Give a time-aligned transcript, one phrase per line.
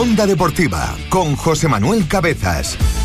[0.00, 2.99] Onda Deportiva con José Manuel Cabezas.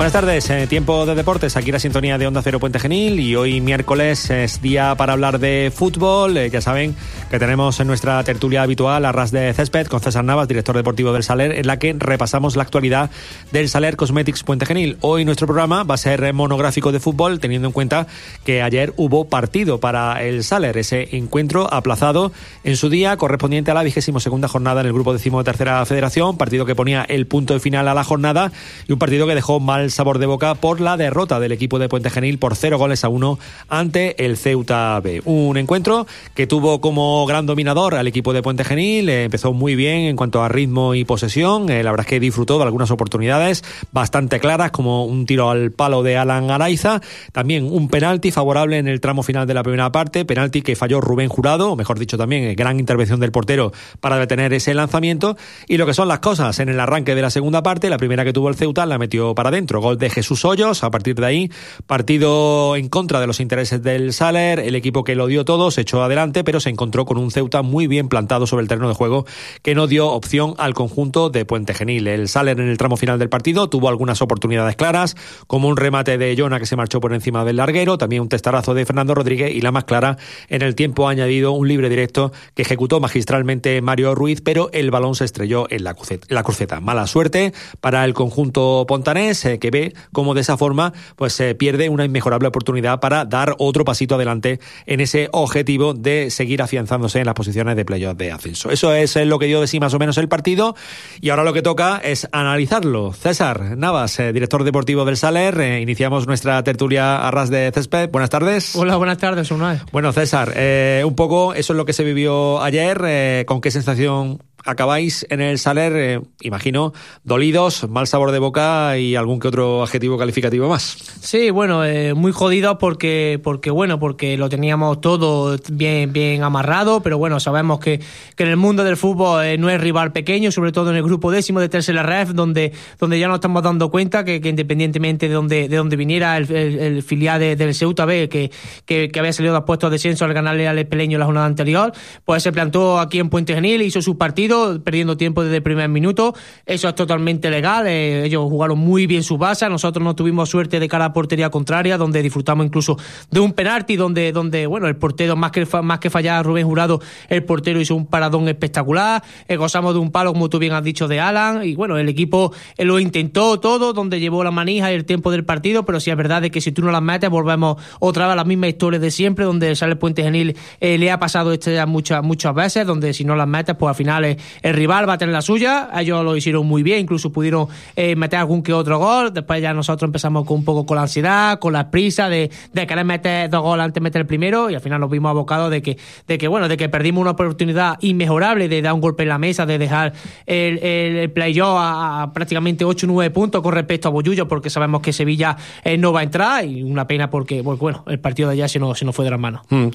[0.00, 3.36] Buenas tardes, eh, tiempo de deportes, aquí la sintonía de Onda Cero Puente Genil y
[3.36, 6.38] hoy miércoles es día para hablar de fútbol.
[6.38, 6.96] Eh, ya saben
[7.30, 11.12] que tenemos en nuestra tertulia habitual a Ras de Césped con César Navas, director deportivo
[11.12, 13.10] del Saler, en la que repasamos la actualidad
[13.52, 14.96] del Saler Cosmetics Puente Genil.
[15.02, 18.06] Hoy nuestro programa va a ser monográfico de fútbol, teniendo en cuenta
[18.42, 22.32] que ayer hubo partido para el Saler, ese encuentro aplazado
[22.64, 25.84] en su día correspondiente a la vigésimo segunda jornada en el grupo décimo de tercera
[25.84, 28.50] federación, partido que ponía el punto de final a la jornada
[28.88, 31.88] y un partido que dejó mal sabor de boca por la derrota del equipo de
[31.88, 35.22] Puente Genil por cero goles a uno ante el Ceuta B.
[35.24, 39.74] Un encuentro que tuvo como gran dominador al equipo de Puente Genil, eh, empezó muy
[39.74, 42.90] bien en cuanto a ritmo y posesión, eh, la verdad es que disfrutó de algunas
[42.90, 47.00] oportunidades bastante claras como un tiro al palo de Alan Araiza,
[47.32, 51.00] también un penalti favorable en el tramo final de la primera parte, penalti que falló
[51.00, 55.36] Rubén Jurado, o mejor dicho también, eh, gran intervención del portero para detener ese lanzamiento
[55.68, 58.24] y lo que son las cosas en el arranque de la segunda parte, la primera
[58.24, 60.84] que tuvo el Ceuta la metió para adentro gol de Jesús Hoyos.
[60.84, 61.50] A partir de ahí,
[61.86, 64.60] partido en contra de los intereses del Saler.
[64.60, 67.62] El equipo que lo dio todo se echó adelante, pero se encontró con un Ceuta
[67.62, 69.26] muy bien plantado sobre el terreno de juego
[69.62, 72.06] que no dio opción al conjunto de Puente Genil.
[72.06, 76.18] El Saler en el tramo final del partido tuvo algunas oportunidades claras, como un remate
[76.18, 79.54] de Jona que se marchó por encima del larguero, también un testarazo de Fernando Rodríguez
[79.54, 80.16] y la más clara
[80.48, 85.14] en el tiempo añadido un libre directo que ejecutó magistralmente Mario Ruiz, pero el balón
[85.14, 86.80] se estrelló en la cruceta.
[86.80, 91.88] Mala suerte para el conjunto pontanés que ve cómo de esa forma pues se pierde
[91.88, 97.26] una inmejorable oportunidad para dar otro pasito adelante en ese objetivo de seguir afianzándose en
[97.26, 98.70] las posiciones de playoff de ascenso.
[98.70, 100.74] Eso es lo que dio de sí más o menos el partido
[101.20, 103.12] y ahora lo que toca es analizarlo.
[103.12, 108.10] César Navas, eh, director deportivo del Saler, eh, iniciamos nuestra tertulia a ras de césped.
[108.10, 108.74] Buenas tardes.
[108.76, 109.80] Hola, buenas tardes, Unai.
[109.92, 113.44] Bueno, César, eh, un poco eso es lo que se vivió ayer.
[113.46, 116.92] ¿Con qué sensación acabáis en el Saler, eh, imagino,
[117.24, 120.96] dolidos, mal sabor de boca y algún que otro adjetivo calificativo más.
[121.20, 127.02] Sí, bueno, eh, muy jodido porque, porque, bueno, porque lo teníamos todo bien, bien amarrado,
[127.02, 128.00] pero bueno, sabemos que,
[128.36, 131.02] que en el mundo del fútbol eh, no es rival pequeño, sobre todo en el
[131.02, 135.28] grupo décimo de tercera ref, donde, donde ya nos estamos dando cuenta que, que independientemente
[135.28, 138.50] de donde, de donde viniera el, filial del Ceuta B, que,
[138.84, 141.92] que, había salido de puestos de descenso al ganarle al Espeleño la jornada anterior,
[142.24, 144.49] pues se plantó aquí en Puente Genil, hizo su partido
[144.82, 146.34] perdiendo tiempo desde el primer minuto.
[146.66, 147.86] Eso es totalmente legal.
[147.86, 149.68] Eh, ellos jugaron muy bien su base.
[149.68, 152.96] Nosotros no tuvimos suerte de cara a portería contraria, donde disfrutamos incluso
[153.30, 157.00] de un penalti, donde, donde bueno, el portero, más que, más que fallar Rubén Jurado,
[157.28, 159.22] el portero hizo un paradón espectacular.
[159.48, 161.64] Eh, gozamos de un palo, como tú bien has dicho, de Alan.
[161.64, 165.30] Y bueno, el equipo eh, lo intentó todo, donde llevó la manija y el tiempo
[165.30, 168.26] del partido, pero sí es verdad de que si tú no las metes, volvemos otra
[168.26, 171.70] vez a la misma historia de siempre, donde sale Puente Genil, le ha pasado esto
[171.70, 175.14] ya muchas, muchas veces, donde si no las metes, pues al final el rival va
[175.14, 178.72] a tener la suya, ellos lo hicieron muy bien, incluso pudieron eh, meter algún que
[178.72, 182.28] otro gol, después ya nosotros empezamos con un poco con la ansiedad, con la prisa
[182.28, 185.30] de, querer meter dos goles antes de meter el primero y al final nos vimos
[185.30, 185.96] abocados de que,
[186.26, 189.38] de que bueno, de que perdimos una oportunidad inmejorable de dar un golpe en la
[189.38, 190.12] mesa, de dejar
[190.46, 195.02] el, el, playoff a, prácticamente 8 o 9 puntos con respecto a Boyullo, porque sabemos
[195.02, 198.48] que Sevilla eh, no va a entrar y una pena porque, pues, bueno, el partido
[198.48, 199.62] de allá se nos, se nos fue de las manos.
[199.68, 199.88] Hmm.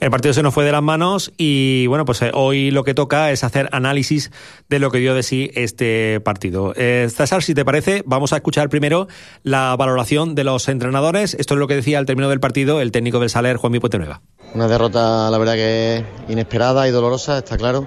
[0.00, 2.94] El partido se nos fue de las manos y bueno, pues eh, hoy lo que
[2.94, 3.91] toca es hacer análisis
[4.68, 6.72] de lo que dio de sí este partido.
[6.76, 9.08] Eh, César, si te parece, vamos a escuchar primero
[9.42, 11.34] la valoración de los entrenadores.
[11.34, 13.98] Esto es lo que decía al término del partido el técnico del Saler, Juan Puente
[13.98, 14.22] Nueva.
[14.54, 17.86] Una derrota, la verdad que inesperada y dolorosa, está claro.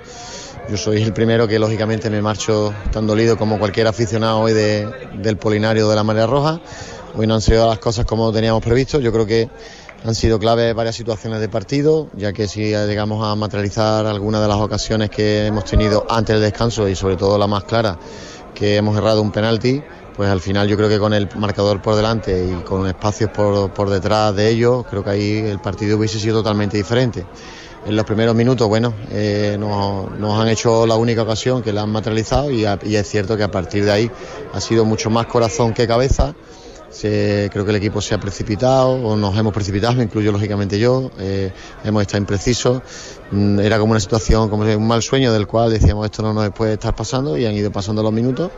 [0.69, 5.37] Yo soy el primero que lógicamente me marcho tan dolido como cualquier aficionado hoy del
[5.37, 6.59] Polinario de la Marea Roja.
[7.15, 8.99] Hoy no han sido las cosas como teníamos previsto.
[8.99, 9.47] Yo creo que
[10.05, 14.47] han sido clave varias situaciones de partido, ya que si llegamos a materializar algunas de
[14.47, 17.97] las ocasiones que hemos tenido antes del descanso y sobre todo la más clara,
[18.53, 19.81] que hemos errado un penalti,
[20.15, 23.71] pues al final yo creo que con el marcador por delante y con espacios por,
[23.71, 27.25] por detrás de ellos, creo que ahí el partido hubiese sido totalmente diferente.
[27.87, 31.91] En los primeros minutos, bueno, eh, nos, han hecho la única ocasión que la han
[31.91, 34.11] materializado y es cierto que a partir de ahí
[34.53, 36.35] ha sido mucho más corazón que cabeza
[37.01, 41.11] creo que el equipo se ha precipitado, o nos hemos precipitado, me incluyo lógicamente yo,
[41.19, 41.51] eh,
[41.83, 42.81] hemos estado imprecisos.
[43.31, 46.51] Mm, era como una situación, como un mal sueño del cual decíamos esto no nos
[46.51, 48.51] puede estar pasando y han ido pasando los minutos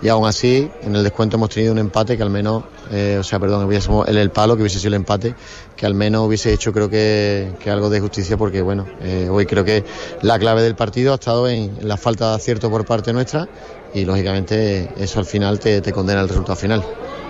[0.00, 2.62] y aún así en el descuento hemos tenido un empate que al menos,
[2.92, 5.34] eh, o sea, perdón, hubiésemos el, el palo que hubiese sido el empate,
[5.76, 9.44] que al menos hubiese hecho creo que, que algo de justicia porque bueno, eh, hoy
[9.44, 9.84] creo que
[10.22, 13.48] la clave del partido ha estado en, la falta de acierto por parte nuestra
[13.92, 16.84] y lógicamente eso al final te, te condena el resultado final.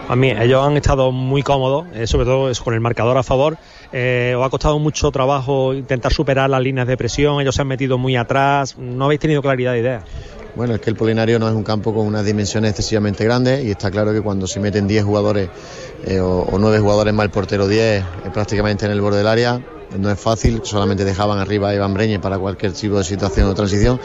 [0.08, 3.56] A mí, ellos han estado muy cómodos, eh, sobre todo con el marcador a favor.
[3.92, 7.68] Eh, os ha costado mucho trabajo intentar superar las líneas de presión, ellos se han
[7.68, 10.04] metido muy atrás, no habéis tenido claridad de idea.
[10.54, 13.70] Bueno, es que el Polinario no es un campo con unas dimensiones excesivamente grandes y
[13.70, 15.48] está claro que cuando se meten 10 jugadores
[16.04, 19.28] eh, o, o 9 jugadores más el portero 10 eh, prácticamente en el borde del
[19.28, 19.62] área,
[19.98, 23.54] no es fácil, solamente dejaban arriba a Iván Breñe para cualquier tipo de situación o
[23.54, 24.00] transición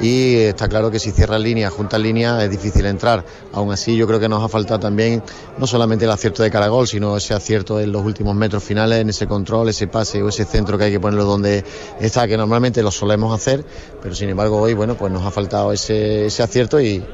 [0.00, 3.24] y está claro que si cierran línea, juntas línea, es difícil entrar.
[3.52, 5.22] Aún así yo creo que nos ha faltado también
[5.58, 9.10] no solamente el acierto de Caragol, sino ese acierto en los últimos metros finales, en
[9.10, 11.64] ese control, ese pase o ese centro que hay que ponerlo donde
[12.00, 13.64] está, que normalmente lo solemos hacer,
[14.02, 17.04] pero sin embargo hoy, bueno, pues nos ha faltado ese, ese acierto y,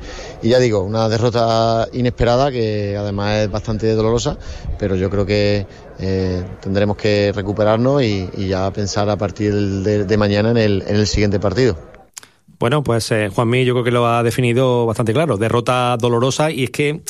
[0.42, 4.36] y ya digo, una derrota inesperada que además es bastante dolorosa,
[4.78, 5.66] pero yo creo que
[5.98, 10.96] eh, tendremos que recuperarnos y, ya pensar a partir de, de mañana en el, en
[10.96, 11.76] el siguiente partido.
[12.58, 15.36] Bueno, pues eh, Juanmi yo creo que lo ha definido bastante claro.
[15.36, 17.02] Derrota dolorosa y es que, eh,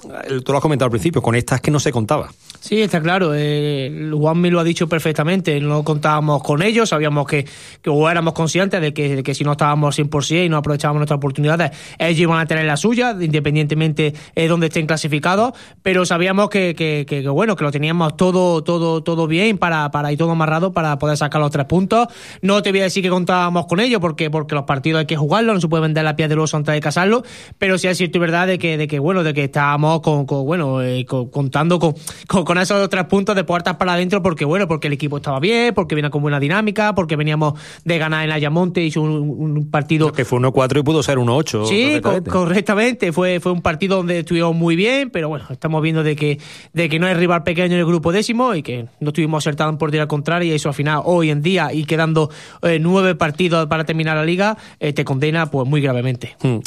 [0.44, 2.30] tú lo has comentado al principio, con estas que no se contaba.
[2.60, 3.32] Sí, está claro.
[3.34, 5.60] Eh, Juanmi lo ha dicho perfectamente.
[5.60, 7.46] No contábamos con ellos, sabíamos que,
[7.80, 11.00] que o éramos conscientes de que, de que si no estábamos 100% y no aprovechábamos
[11.00, 15.52] nuestras oportunidades, ellos iban a tener la suya, independientemente de donde estén clasificados.
[15.82, 20.12] Pero sabíamos que, que, que, bueno, que lo teníamos todo, todo, todo bien para, para
[20.12, 22.08] y todo amarrado para poder sacar los tres puntos.
[22.42, 25.16] No te voy a decir que contábamos con ellos porque, porque los partidos hay que
[25.16, 27.22] jugar no se puede vender la piel del oso antes de casarlo,
[27.58, 30.26] pero sí es cierto y verdad de que, de que bueno, de que estábamos con,
[30.26, 31.94] con bueno, eh, con, contando con,
[32.26, 35.40] con, con, esos tres puntos de puertas para adentro, porque bueno, porque el equipo estaba
[35.40, 37.54] bien, porque venía con buena dinámica, porque veníamos
[37.84, 40.12] de ganar en Ayamonte, hizo un, un partido.
[40.12, 41.66] Que fue 1-4 y pudo ser 1-8.
[41.66, 42.30] Sí, correctamente.
[42.30, 46.38] correctamente, fue, fue un partido donde estuvimos muy bien, pero bueno, estamos viendo de que,
[46.72, 49.76] de que no hay rival pequeño en el grupo décimo y que no estuvimos acertados
[49.76, 52.30] por día contrario y eso al final, hoy en día, y quedando
[52.62, 56.36] eh, nueve partidos para terminar la liga, eh, te condena pues muy gravemente.
[56.42, 56.58] Hmm.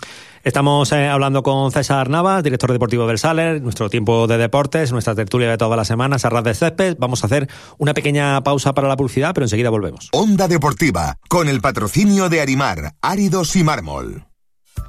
[0.43, 5.13] Estamos eh, hablando con César Navas, director deportivo del Saler, nuestro tiempo de deportes, nuestra
[5.13, 6.95] tertulia de todas las semanas, a ras de césped.
[6.97, 10.09] Vamos a hacer una pequeña pausa para la publicidad, pero enseguida volvemos.
[10.13, 14.28] Onda Deportiva, con el patrocinio de Arimar, Áridos y Mármol.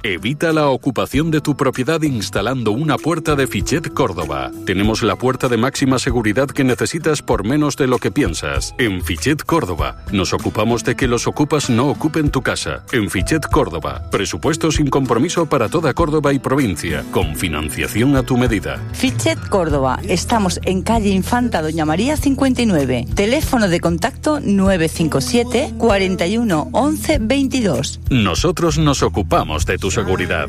[0.03, 4.51] Evita la ocupación de tu propiedad instalando una puerta de Fichet Córdoba.
[4.65, 8.73] Tenemos la puerta de máxima seguridad que necesitas por menos de lo que piensas.
[8.77, 12.83] En Fichet Córdoba nos ocupamos de que los ocupas no ocupen tu casa.
[12.91, 18.37] En Fichet Córdoba, presupuesto sin compromiso para toda Córdoba y provincia, con financiación a tu
[18.37, 18.79] medida.
[18.93, 23.05] Fichet Córdoba, estamos en calle Infanta Doña María 59.
[23.15, 27.99] Teléfono de contacto 957 41 11 22.
[28.09, 30.47] Nosotros nos ocupamos de tu seguridad.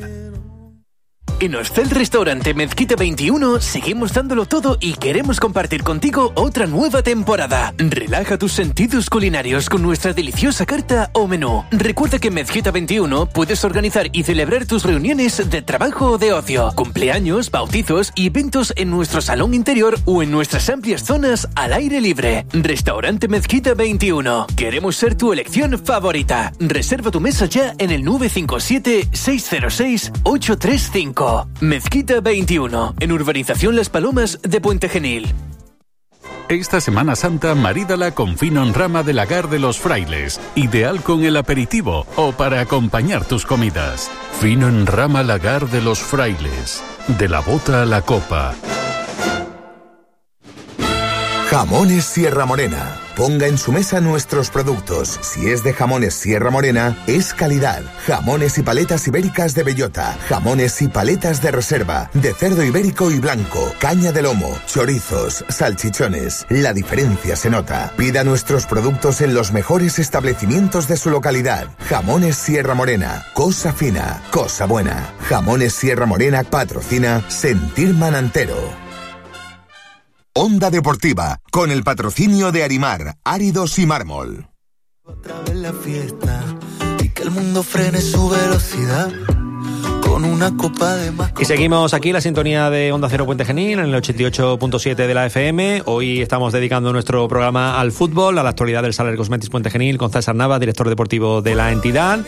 [1.41, 7.75] En Hostel Restaurante Mezquita 21 seguimos dándolo todo y queremos compartir contigo otra nueva temporada.
[7.79, 11.65] Relaja tus sentidos culinarios con nuestra deliciosa carta o menú.
[11.71, 16.33] Recuerda que en Mezquita 21 puedes organizar y celebrar tus reuniones de trabajo o de
[16.33, 21.73] ocio, cumpleaños, bautizos y eventos en nuestro salón interior o en nuestras amplias zonas al
[21.73, 22.47] aire libre.
[22.53, 24.47] Restaurante Mezquita 21.
[24.57, 26.53] Queremos ser tu elección favorita.
[26.59, 31.32] Reserva tu mesa ya en el 957 606 835.
[31.61, 35.35] Mezquita 21, en Urbanización Las Palomas de Puente Genil.
[36.49, 41.25] Esta Semana Santa marídala con fino en rama de lagar de los frailes, ideal con
[41.25, 44.11] el aperitivo o para acompañar tus comidas.
[44.41, 46.83] Fino en rama lagar de los frailes,
[47.19, 48.55] de la bota a la copa.
[51.49, 53.02] Jamones Sierra Morena.
[53.17, 55.21] Ponga en su mesa nuestros productos.
[55.23, 57.83] Si es de jamones Sierra Morena, es calidad.
[58.07, 60.17] Jamones y paletas ibéricas de bellota.
[60.29, 62.11] Jamones y paletas de reserva.
[62.15, 63.73] De cerdo ibérico y blanco.
[63.79, 64.59] Caña de lomo.
[64.67, 65.45] Chorizos.
[65.49, 66.47] Salchichones.
[66.49, 67.93] La diferencia se nota.
[67.97, 71.67] Pida nuestros productos en los mejores establecimientos de su localidad.
[71.89, 73.27] Jamones Sierra Morena.
[73.35, 74.23] Cosa fina.
[74.31, 75.15] Cosa buena.
[75.29, 78.92] Jamones Sierra Morena patrocina Sentir Manantero.
[80.35, 84.49] Onda Deportiva, con el patrocinio de Arimar, Áridos y Mármol.
[85.05, 86.43] Otra vez la fiesta
[87.03, 89.13] y que el mundo frene su velocidad.
[91.41, 95.27] Y seguimos aquí la sintonía de Onda Cero Puente Genil en el 88.7 de la
[95.27, 95.83] FM.
[95.87, 99.97] Hoy estamos dedicando nuestro programa al fútbol, a la actualidad del Saler Cosmetis Puente Genil
[99.97, 102.21] con César Nava, director deportivo de la entidad.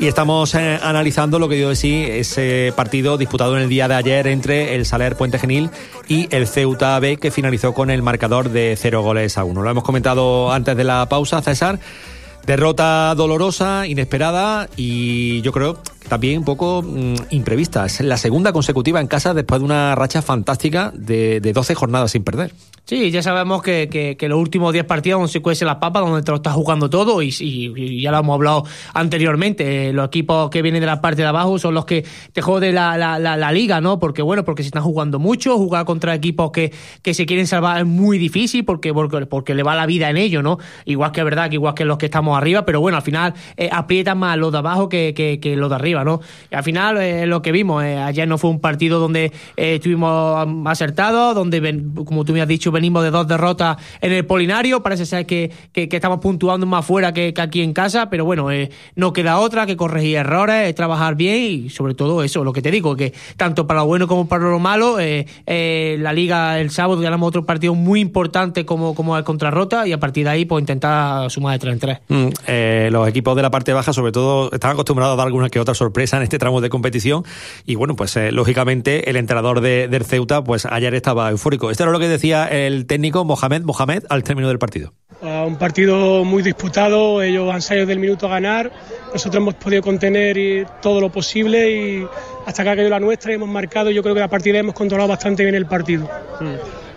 [0.00, 3.88] Y estamos eh, analizando lo que dio de sí ese partido disputado en el día
[3.88, 5.68] de ayer entre el Saler Puente Genil
[6.08, 9.62] y el Ceuta B, que finalizó con el marcador de cero goles a uno.
[9.62, 11.78] Lo hemos comentado antes de la pausa, César.
[12.46, 17.86] Derrota dolorosa, inesperada y yo creo también un poco mmm, imprevista.
[17.86, 22.12] Es la segunda consecutiva en casa después de una racha fantástica de, de 12 jornadas
[22.12, 22.52] sin perder.
[22.88, 26.00] Sí, ya sabemos que, que, que los últimos 10 partidos donde se cuece la papa,
[26.00, 29.92] donde te lo estás jugando todo, y, y, ya lo hemos hablado anteriormente.
[29.92, 32.96] Los equipos que vienen de la parte de abajo son los que te joden la,
[32.96, 33.98] la, la, la liga, ¿no?
[33.98, 36.72] Porque, bueno, porque se están jugando mucho, jugar contra equipos que,
[37.02, 40.16] que se quieren salvar es muy difícil porque, porque, porque le va la vida en
[40.16, 40.56] ello, ¿no?
[40.86, 43.34] Igual que es verdad que igual que los que estamos arriba, pero bueno, al final
[43.58, 45.97] eh, aprietan más los de abajo que, que, que los de arriba.
[46.50, 49.74] Y al final, eh, lo que vimos, eh, ayer no fue un partido donde eh,
[49.76, 51.60] estuvimos acertados, donde,
[52.04, 55.50] como tú me has dicho, venimos de dos derrotas en el Polinario, parece ser que,
[55.72, 58.48] que, estamos puntuando más fuera que, aquí en casa, pero bueno,
[58.94, 62.70] no queda otra que corregir errores, trabajar bien y sobre todo eso, lo que te
[62.70, 67.28] digo, que tanto para lo bueno como para lo malo, la liga el sábado ganamos
[67.28, 71.30] otro partido muy importante como, como el Contrarrota y a partir de ahí pues intentar
[71.30, 71.98] sumar de tres en tres.
[72.08, 75.60] Mm, los equipos de la parte baja sobre todo están acostumbrados a dar alguna que
[75.60, 77.24] otra sorpresa en este tramo de competición
[77.64, 81.70] y bueno, pues eh, lógicamente el entrenador de, del Ceuta pues ayer estaba eufórico.
[81.70, 84.92] Esto era lo que decía el técnico Mohamed Mohamed al término del partido.
[85.22, 88.70] un partido muy disputado, ellos han salido del minuto a ganar,
[89.12, 92.06] nosotros hemos podido contener todo lo posible y
[92.46, 94.58] hasta que ha caído la nuestra y hemos marcado, yo creo que a partir de
[94.58, 96.08] ahí hemos controlado bastante bien el partido.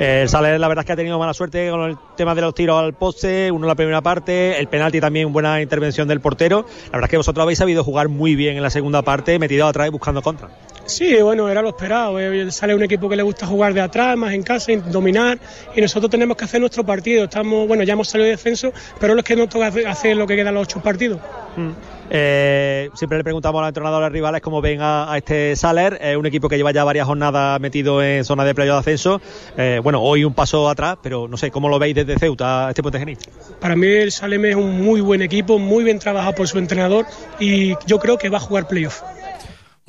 [0.01, 2.55] El Saler la verdad es que ha tenido mala suerte con el tema de los
[2.55, 6.65] tiros al poste, uno en la primera parte, el penalti también buena intervención del portero.
[6.85, 9.67] La verdad es que vosotros habéis sabido jugar muy bien en la segunda parte, metido
[9.67, 10.49] atrás y buscando contra.
[10.91, 12.19] Sí, bueno, era lo esperado.
[12.19, 15.39] Eh, sale un equipo que le gusta jugar de atrás, más en casa, dominar,
[15.73, 17.23] y nosotros tenemos que hacer nuestro partido.
[17.23, 20.35] Estamos, bueno, ya hemos salido de defenso, pero es que nos toca hacer lo que
[20.35, 21.19] quedan los ocho partidos.
[21.55, 21.69] Mm.
[22.13, 26.25] Eh, siempre le preguntamos a los entrenadores rivales cómo ven a, este Saler, es un
[26.25, 29.21] equipo que lleva ya varias jornadas metido en zona de playo de ascenso.
[29.57, 32.81] Eh, bueno, hoy un paso atrás, pero no sé, ¿cómo lo veis desde Ceuta, este
[32.81, 33.17] Puente Genil?
[33.61, 37.05] Para mí el Salem es un muy buen equipo, muy bien trabajado por su entrenador
[37.39, 39.01] y yo creo que va a jugar playoff.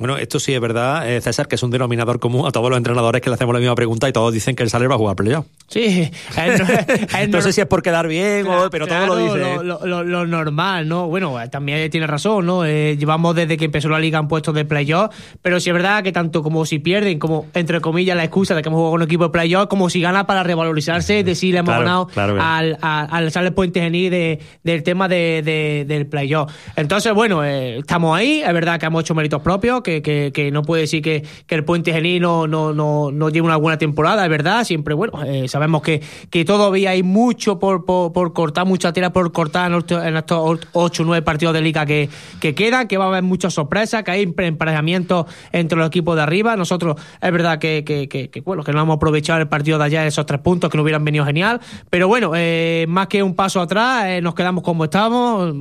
[0.03, 2.75] Bueno, esto sí es verdad, eh, César, que es un denominador común a todos los
[2.75, 4.97] entrenadores que le hacemos la misma pregunta y todos dicen que el Saler va a
[4.97, 5.45] jugar playoff.
[5.69, 6.11] Sí,
[7.29, 9.63] no, sé si es por quedar bien, o, pero todo lo dice.
[9.63, 11.07] Lo, normal, ¿no?
[11.07, 12.65] Bueno, también tiene razón, ¿no?
[12.65, 16.03] Eh, llevamos desde que empezó la liga en puestos de playoff, pero sí es verdad
[16.03, 19.01] que tanto como si pierden, como entre comillas la excusa de que hemos jugado con
[19.03, 23.31] un equipo de playoff, como si gana para revalorizarse, decir, le hemos ganado al, al,
[23.31, 26.51] Saler Puente Genil de, del tema de, del playoff.
[26.75, 30.63] Entonces, bueno, eh, estamos ahí, es verdad que hemos hecho méritos propios, que que, no
[30.63, 34.63] puede decir que, el Puente Genil no, no, no, lleva una buena temporada, es verdad.
[34.63, 39.31] Siempre, bueno, eh, sabemos que, que todavía hay mucho por, por, cortar, mucha tela por
[39.31, 42.09] cortar en estos, ocho o nueve partidos de liga que,
[42.39, 46.23] que quedan, que va a haber muchas sorpresas, que hay emparejamientos entre los equipos de
[46.23, 46.55] arriba.
[46.55, 50.41] Nosotros, es verdad que, bueno, que no hemos aprovechado el partido de allá, esos tres
[50.41, 51.61] puntos que nos hubieran venido genial.
[51.89, 55.53] Pero bueno, eh, más que un paso atrás, eh, nos quedamos como estamos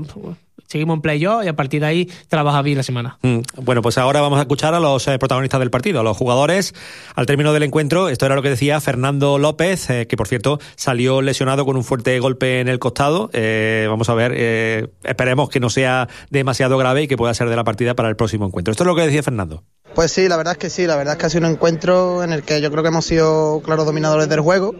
[0.66, 3.18] seguimos en playoff y a partir de ahí trabaja bien la semana.
[3.22, 6.16] Mm, bueno, pues ahora vamos a escuchar a los eh, protagonistas del partido, a los
[6.16, 6.74] jugadores.
[7.14, 10.58] Al término del encuentro, esto era lo que decía Fernando López, eh, que por cierto
[10.76, 13.30] salió lesionado con un fuerte golpe en el costado.
[13.32, 17.56] Eh, vamos a ver, esperemos que no sea demasiado grave y que pueda ser de
[17.56, 18.72] la partida para el próximo encuentro.
[18.72, 19.64] Esto es lo que decía Fernando.
[19.94, 22.24] Pues sí, la verdad es que sí, la verdad es que ha sido un encuentro
[22.24, 24.74] en el que yo creo que hemos sido claros dominadores del juego.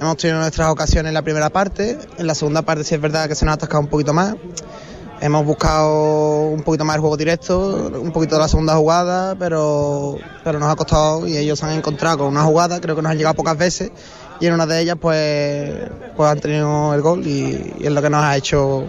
[0.00, 3.28] Hemos tenido nuestras ocasiones en la primera parte, en la segunda parte sí es verdad
[3.28, 4.34] que se nos ha atascado un poquito más.
[5.24, 10.18] Hemos buscado un poquito más el juego directo, un poquito de la segunda jugada, pero,
[10.44, 13.10] pero nos ha costado y ellos se han encontrado con una jugada, creo que nos
[13.10, 13.90] han llegado pocas veces
[14.38, 15.72] y en una de ellas pues,
[16.14, 18.84] pues han tenido el gol y, y es lo que nos ha hecho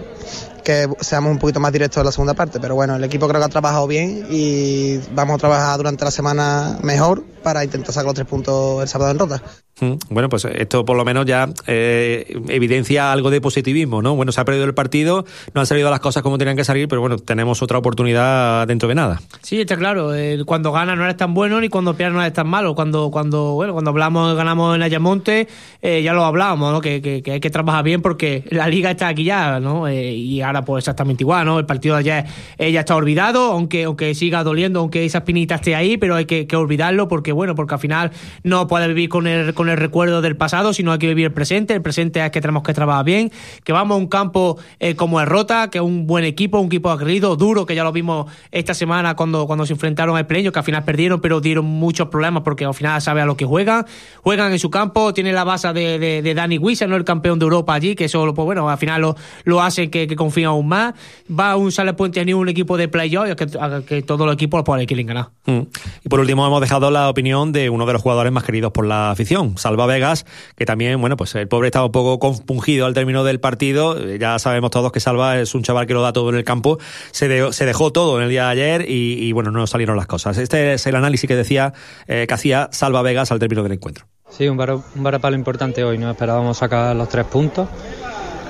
[0.66, 2.60] que seamos un poquito más directos en la segunda parte.
[2.60, 6.12] Pero bueno, el equipo creo que ha trabajado bien y vamos a trabajar durante la
[6.12, 9.42] semana mejor para intentar sacar los tres puntos el sábado en Rota.
[9.82, 14.16] Mm, bueno, pues esto por lo menos ya eh, evidencia algo de positivismo, ¿no?
[14.16, 16.88] Bueno, se ha perdido el partido, no han salido las cosas como tenían que salir,
[16.88, 19.22] pero bueno, tenemos otra oportunidad dentro de nada.
[19.42, 20.16] Sí, está claro.
[20.16, 22.74] Eh, cuando gana no eres tan bueno ni cuando pierdes no eres tan malo.
[22.74, 25.48] Cuando, cuando, bueno, cuando hablamos, ganamos en Ayamonte,
[25.82, 26.80] eh, ya lo hablábamos, ¿no?
[26.80, 29.92] Que, hay que trabajar bien porque la liga está aquí ya, ¿no?
[29.92, 31.60] y ahora pues exactamente igual, ¿no?
[31.60, 32.26] El partido de ayer
[32.72, 36.48] ya está olvidado, aunque, aunque siga doliendo, aunque esa espinita esté ahí, pero hay que,
[36.56, 38.12] olvidarlo porque, bueno, porque al final
[38.44, 41.34] no puede vivir con el, con el recuerdo del pasado, sino hay que vivir el
[41.34, 41.74] presente.
[41.74, 43.32] El presente es que tenemos que trabajar bien,
[43.64, 46.68] que vamos a un campo eh, como el Rota, que es un buen equipo, un
[46.68, 50.52] equipo aguerrido, duro, que ya lo vimos esta semana cuando, cuando se enfrentaron al Pleño,
[50.52, 53.46] que al final perdieron, pero dieron muchos problemas porque al final sabe a lo que
[53.46, 53.86] juegan.
[54.22, 57.74] Juegan en su campo, tiene la base de, Dani Wissa, no el campeón de Europa
[57.74, 60.94] allí, que eso, pues bueno, al final lo, lo hace que, que aún más.
[61.28, 63.48] Va un Sale Puente ni un equipo de playoff que,
[63.86, 65.30] que todos los equipos quieren ganar.
[65.46, 65.62] Mm.
[66.04, 68.86] Y por último hemos dejado la opinión de uno de los jugadores más queridos por
[68.86, 70.26] la afición, Salva Vegas,
[70.56, 73.98] que también, bueno, pues el pobre estaba un poco compungido al término del partido.
[74.18, 76.78] Ya sabemos todos que Salva es un chaval que lo da todo en el campo.
[77.12, 80.38] Se, se dejó todo en el día de ayer y, bueno, no salieron las cosas.
[80.38, 81.74] Este es el análisis que decía
[82.08, 84.06] eh, que hacía Salva Vegas al término del encuentro.
[84.30, 85.98] Sí, un, un varapalo importante hoy.
[85.98, 87.68] No esperábamos sacar los tres puntos.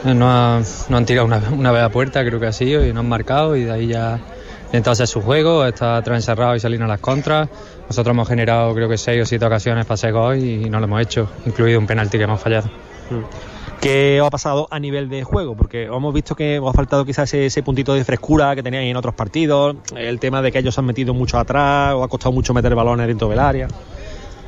[0.05, 3.09] No, han tirado una, una, vez a puerta, creo que ha sido, y no han
[3.09, 4.19] marcado, y de ahí ya
[4.65, 7.49] intentado hacer su juego, está atrás encerrado y salir a las contras.
[7.87, 11.01] Nosotros hemos generado creo que seis o siete ocasiones para gol y no lo hemos
[11.01, 12.67] hecho, incluido un penalti que hemos fallado.
[13.09, 13.55] Mm.
[13.81, 15.55] ¿Qué os ha pasado a nivel de juego?
[15.55, 18.97] Porque hemos visto que os ha faltado quizás ese, puntito de frescura que teníais en
[18.97, 22.53] otros partidos, el tema de que ellos han metido mucho atrás, o ha costado mucho
[22.53, 23.67] meter balones dentro del área.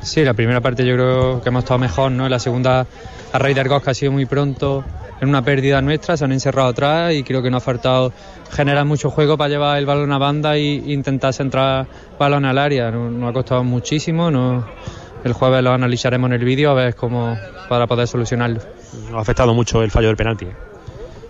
[0.00, 2.28] Sí, la primera parte yo creo que hemos estado mejor, ¿no?
[2.28, 2.86] La segunda,
[3.32, 4.84] a raíz del gol que ha sido muy pronto,
[5.20, 8.12] en una pérdida nuestra, se han encerrado atrás y creo que nos ha faltado
[8.50, 11.86] generar mucho juego para llevar el balón a banda e intentar centrar
[12.18, 12.90] balón al área.
[12.90, 14.64] Nos, ha costado muchísimo, no,
[15.24, 17.36] el jueves lo analizaremos en el vídeo a ver cómo
[17.68, 18.60] para poder solucionarlo.
[19.06, 20.46] Nos ha afectado mucho el fallo del penalti.
[20.46, 20.56] ¿eh?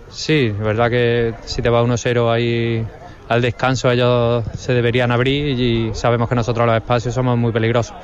[0.09, 2.85] Sí, es verdad que si te va 1-0 ahí
[3.27, 7.95] al descanso ellos se deberían abrir y sabemos que nosotros los espacios somos muy peligrosos.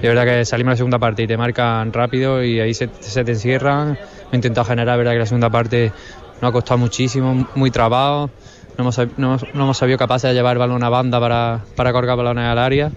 [0.00, 2.74] Y es verdad que salimos en la segunda parte y te marcan rápido y ahí
[2.74, 3.98] se, te encierran.
[4.30, 5.92] He intentado generar, es verdad que la segunda parte
[6.40, 8.30] nos ha costado muchísimo, muy trabado.
[8.76, 11.92] No hemos, no, no hemos sabido capaces de llevar el balón a banda para, para
[11.92, 12.92] colgar balones al área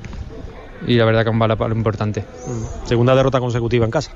[0.85, 2.21] y la verdad que es un balón importante.
[2.21, 2.87] Mm.
[2.87, 4.11] Segunda derrota consecutiva en casa.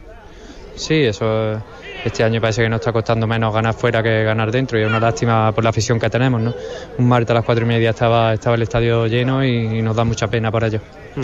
[0.76, 1.62] Sí, eso
[2.04, 4.88] este año parece que nos está costando menos ganar fuera que ganar dentro y es
[4.88, 6.42] una lástima por la afición que tenemos.
[6.42, 6.54] ¿no?
[6.98, 10.04] Un martes a las cuatro y media estaba, estaba el estadio lleno y, nos da
[10.04, 10.80] mucha pena por ello.
[11.16, 11.22] Mm.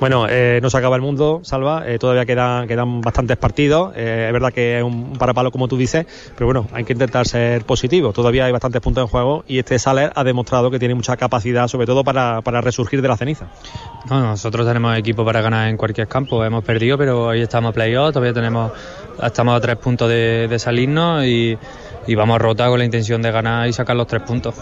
[0.00, 1.84] Bueno, eh, no se acaba el mundo, Salva.
[1.86, 3.92] Eh, todavía quedan, quedan bastantes partidos.
[3.96, 7.26] Eh, es verdad que es un parapalo, como tú dices, pero bueno, hay que intentar
[7.26, 8.12] ser positivo.
[8.12, 11.68] Todavía hay bastantes puntos en juego y este Saler ha demostrado que tiene mucha capacidad,
[11.68, 13.46] sobre todo para, para resurgir de la ceniza.
[14.10, 16.44] No, nosotros tenemos equipo para ganar en cualquier campo.
[16.44, 18.12] Hemos perdido, pero hoy estamos playoff.
[18.12, 18.72] Todavía tenemos,
[19.22, 21.56] estamos a tres puntos de, de salirnos y,
[22.06, 24.54] y vamos a rotar con la intención de ganar y sacar los tres puntos.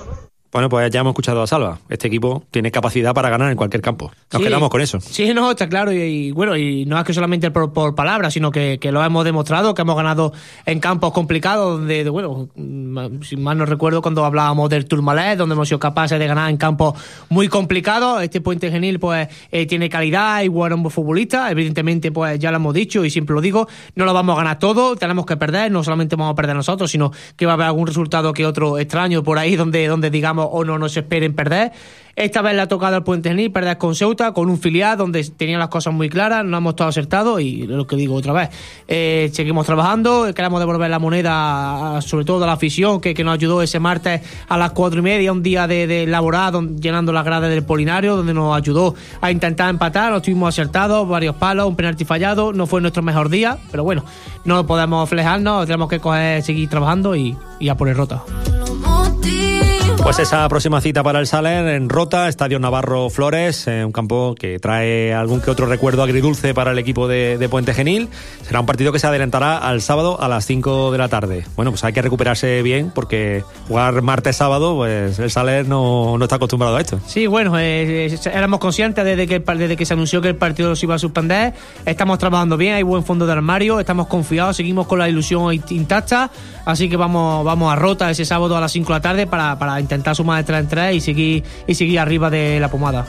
[0.52, 1.78] Bueno, pues ya hemos escuchado a Salva.
[1.88, 4.12] Este equipo tiene capacidad para ganar en cualquier campo.
[4.30, 5.00] Nos quedamos con eso.
[5.00, 5.92] Sí, no, está claro.
[5.92, 9.73] Y, bueno, y no es que solamente por, por palabras, sino que, lo hemos demostrado,
[9.73, 10.35] que hemos ganado
[10.66, 15.68] en campos complicados, donde, bueno, sin mal no recuerdo cuando hablábamos del Tourmalet, donde hemos
[15.68, 18.23] sido capaces de ganar en campos muy complicados.
[18.23, 21.50] Este Puente Genil, pues, eh, tiene calidad y buenos futbolistas.
[21.50, 24.59] Evidentemente, pues, ya lo hemos dicho y siempre lo digo, no lo vamos a ganar
[24.59, 27.68] todo, tenemos que perder, no solamente vamos a perder nosotros, sino que va a haber
[27.68, 31.72] algún resultado que otro extraño por ahí, donde, donde digamos, o no nos esperen perder.
[32.14, 35.25] Esta vez le ha tocado al Puente Genil perder con Ceuta, con un filial donde
[35.25, 38.50] tenían las cosas muy claras, no hemos estado acertados y lo que digo otra vez,
[38.87, 43.62] eh, seguimos trabajando, queremos devolver la moneda sobre todo a la afición que, nos ayudó
[43.62, 46.07] ese martes a las cuatro y media, un día de, de
[46.81, 51.37] llenando las gradas del Polinario, donde nos ayudó a intentar empatar, nos estuvimos acertados, varios
[51.37, 54.05] palos, un penalti fallado, no fue nuestro mejor día, pero bueno,
[54.44, 58.22] no podemos flejarnos, tenemos que coger, seguir trabajando y, y a poner rota.
[60.02, 64.34] Pues esa próxima cita para el Saler en Rota, Estadio Navarro Flores, eh, un campo
[64.36, 68.08] que trae algún que otro recuerdo agridulce para el equipo de, Puente Genil.
[68.42, 71.44] Será un partido que se adelantará al sábado a las 5 de la tarde.
[71.54, 76.36] Bueno, pues hay que recuperarse bien porque jugar martes-sábado, pues el Saler no, no, está
[76.36, 76.98] acostumbrado a esto.
[77.06, 80.74] Sí, bueno, eh, eh, éramos conscientes desde que, desde que se anunció que el partido
[80.74, 81.54] se iba a suspender.
[81.86, 86.30] Estamos trabajando bien, hay buen fondo de armario, estamos confiados, seguimos con la ilusión intacta.
[86.64, 89.58] Así que vamos, vamos a Rota ese sábado a las 5 de la tarde para,
[89.58, 93.07] para intentar sumar de 3 en 3 y seguir, y seguir arriba de la pomada.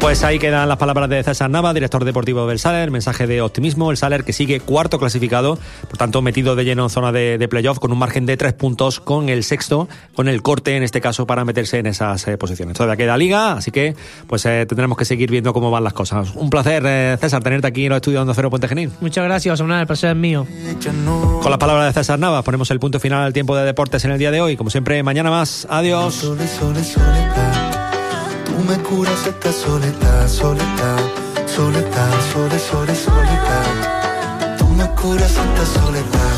[0.00, 3.90] Pues ahí quedan las palabras de César Nava, director deportivo del Saler, mensaje de optimismo,
[3.90, 5.58] el Saler que sigue cuarto clasificado,
[5.88, 9.00] por tanto metido de lleno en zona de, playoff con un margen de tres puntos
[9.00, 12.76] con el sexto, con el corte en este caso para meterse en esas eh, posiciones.
[12.76, 13.96] Todavía queda liga, así que
[14.28, 16.32] pues eh, tendremos que seguir viendo cómo van las cosas.
[16.34, 18.92] Un placer, eh, César, tenerte aquí en los estudios de Cero Puente Genil.
[19.00, 20.46] Muchas gracias, el placer es mío.
[21.42, 24.12] Con las palabras de César Nava ponemos el punto final al tiempo de deportes en
[24.12, 24.56] el día de hoy.
[24.56, 25.66] Como siempre, mañana más.
[25.68, 26.24] Adiós.
[28.66, 30.98] Me curas esta soledad, soledad,
[31.46, 34.56] soledad, soledad, soledad.
[34.58, 36.37] Tú me curas esta soledad.